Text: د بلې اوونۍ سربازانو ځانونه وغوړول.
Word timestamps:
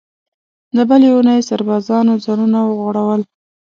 د 0.75 0.77
بلې 0.89 1.07
اوونۍ 1.11 1.39
سربازانو 1.49 2.21
ځانونه 2.25 2.59
وغوړول. 2.65 3.21